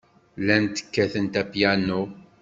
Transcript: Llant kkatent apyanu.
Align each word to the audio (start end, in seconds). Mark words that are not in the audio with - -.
Llant 0.41 0.75
kkatent 0.83 1.33
apyanu. 1.41 2.01